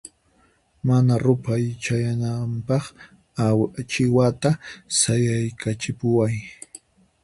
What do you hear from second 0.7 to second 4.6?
Mana ruphay chayanawanpaqqa achiwata